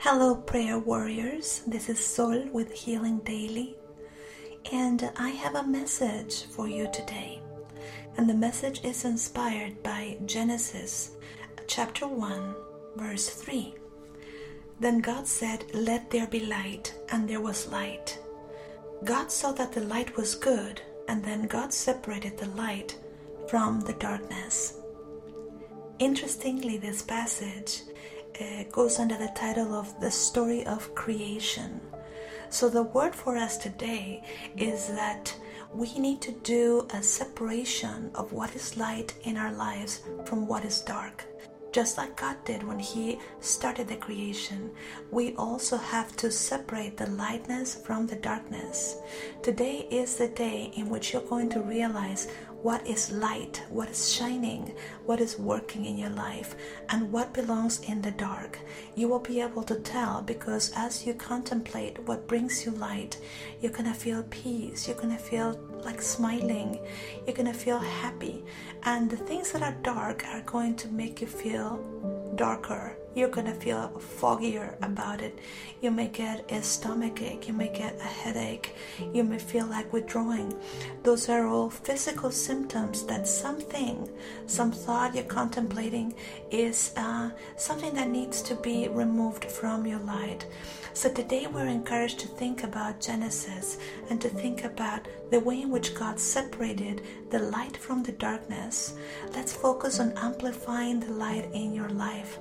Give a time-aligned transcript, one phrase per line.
[0.00, 1.62] Hello, prayer warriors.
[1.66, 3.74] This is Sol with Healing Daily,
[4.70, 7.42] and I have a message for you today.
[8.16, 11.16] And the message is inspired by Genesis
[11.66, 12.54] chapter 1,
[12.94, 13.74] verse 3.
[14.78, 18.20] Then God said, Let there be light, and there was light.
[19.02, 22.96] God saw that the light was good, and then God separated the light
[23.48, 24.78] from the darkness.
[25.98, 27.82] Interestingly, this passage
[28.40, 31.80] uh, goes under the title of The Story of Creation.
[32.50, 34.22] So, the word for us today
[34.56, 35.34] is that
[35.74, 40.64] we need to do a separation of what is light in our lives from what
[40.64, 41.24] is dark.
[41.70, 44.70] Just like God did when He started the creation,
[45.10, 48.96] we also have to separate the lightness from the darkness.
[49.42, 52.28] Today is the day in which you're going to realize
[52.62, 54.74] what is light, what is shining,
[55.06, 56.56] what is working in your life,
[56.88, 58.58] and what belongs in the dark.
[58.96, 63.18] You will be able to tell because as you contemplate what brings you light,
[63.60, 66.80] you're gonna feel peace, you're gonna feel like smiling,
[67.26, 68.44] you're gonna feel happy,
[68.82, 71.78] and the things that are dark are going to make you feel
[72.34, 75.38] darker you're gonna feel foggier about it.
[75.80, 78.76] You may get a stomach ache, you may get a headache,
[79.12, 80.54] you may feel like withdrawing.
[81.02, 84.08] Those are all physical symptoms that something,
[84.46, 86.14] some thought you're contemplating
[86.50, 90.46] is uh, something that needs to be removed from your light.
[90.94, 93.78] So today we're encouraged to think about Genesis
[94.10, 98.94] and to think about the way in which God separated the light from the darkness.
[99.32, 102.38] Let's focus on amplifying the light in your life.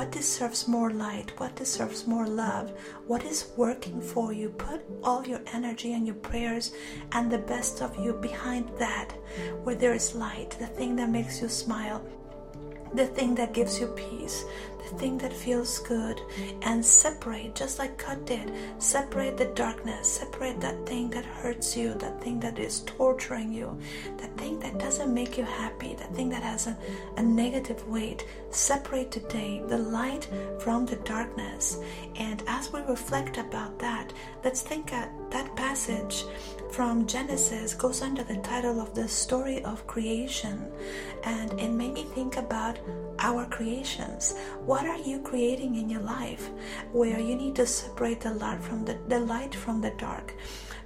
[0.00, 1.38] What deserves more light?
[1.38, 2.72] What deserves more love?
[3.06, 4.48] What is working for you?
[4.48, 6.72] Put all your energy and your prayers
[7.12, 9.12] and the best of you behind that,
[9.62, 12.02] where there is light, the thing that makes you smile,
[12.94, 14.42] the thing that gives you peace,
[14.90, 16.20] thing that feels good,
[16.62, 21.94] and separate, just like God did, separate the darkness, separate that thing that hurts you,
[21.94, 23.78] that thing that is torturing you,
[24.18, 26.76] that thing that doesn't make you happy, that thing that has a,
[27.16, 28.26] a negative weight.
[28.50, 30.28] Separate today the light
[30.58, 31.78] from the darkness.
[32.16, 34.12] And as we reflect about that,
[34.44, 36.24] let's think at that passage
[36.70, 40.70] from Genesis goes under the title of the story of creation.
[41.24, 42.78] And it made me think about
[43.18, 44.34] our creations.
[44.64, 46.50] What are you creating in your life
[46.92, 50.34] where you need to separate the light from the, the light from the dark?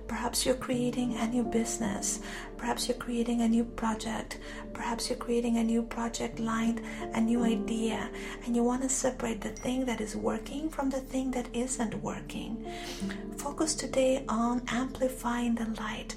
[0.06, 2.20] Perhaps you're creating a new business.
[2.58, 4.38] Perhaps you're creating a new project.
[4.74, 6.84] Perhaps you're creating a new project line,
[7.14, 8.10] a new idea,
[8.44, 11.94] and you want to separate the thing that is working from the thing that isn't
[12.02, 12.66] working.
[13.38, 16.14] Focus today on amplifying the light,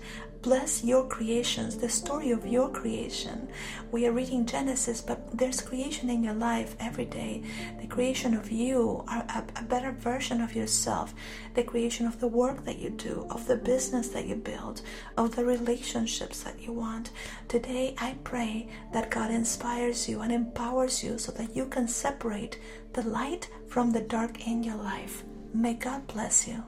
[0.48, 3.50] bless your creations, the story of your creation.
[3.92, 7.44] We are reading Genesis, but there's creation in your life every day.
[7.82, 11.14] The creation of you, a, a better version of yourself,
[11.54, 14.84] the creation of the work that you do, of the business that you build,
[15.18, 17.12] of the relationships that you want.
[17.50, 22.58] Today, I pray that God inspires you and empowers you so that you can separate
[22.94, 25.26] the light from the dark in your life.
[25.54, 26.64] May God bless you.